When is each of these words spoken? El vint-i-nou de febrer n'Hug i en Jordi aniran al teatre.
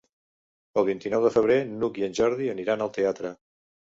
El 0.81 0.85
vint-i-nou 0.87 1.25
de 1.25 1.31
febrer 1.35 1.57
n'Hug 1.73 2.01
i 2.03 2.07
en 2.09 2.17
Jordi 2.21 2.49
aniran 2.57 2.85
al 2.87 2.93
teatre. 2.99 3.35